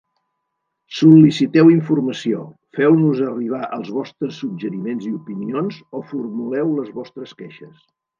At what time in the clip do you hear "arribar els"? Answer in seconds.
3.31-3.91